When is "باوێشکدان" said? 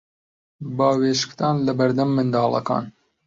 0.77-1.55